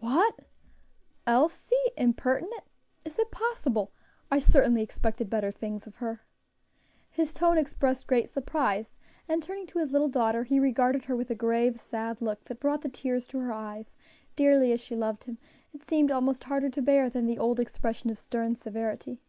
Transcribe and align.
"What! 0.00 0.46
Elsie 1.26 1.76
impertinent! 1.94 2.62
is 3.04 3.18
it 3.18 3.30
possible? 3.30 3.92
I 4.30 4.38
certainly 4.38 4.80
expected 4.80 5.28
better 5.28 5.50
things 5.52 5.86
of 5.86 5.96
her." 5.96 6.22
His 7.10 7.34
tone 7.34 7.58
expressed 7.58 8.06
great 8.06 8.30
surprise, 8.30 8.94
and 9.28 9.42
turning 9.42 9.66
to 9.66 9.80
his 9.80 9.92
little 9.92 10.08
daughter, 10.08 10.44
he 10.44 10.58
regarded 10.58 11.04
her 11.04 11.14
with 11.14 11.28
a 11.28 11.34
grave, 11.34 11.78
sad 11.78 12.22
look 12.22 12.42
that 12.44 12.60
brought 12.60 12.80
the 12.80 12.88
tears 12.88 13.28
to 13.28 13.40
her 13.40 13.52
eyes; 13.52 13.92
dearly 14.36 14.72
as 14.72 14.80
she 14.80 14.96
loved 14.96 15.24
him, 15.24 15.36
it 15.74 15.82
seemed 15.82 16.10
almost 16.10 16.44
harder 16.44 16.70
to 16.70 16.80
bear 16.80 17.10
than 17.10 17.26
the 17.26 17.38
old 17.38 17.60
expression 17.60 18.08
of 18.08 18.18
stern 18.18 18.56
severity. 18.56 19.20